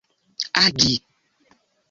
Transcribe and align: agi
agi 0.63 0.95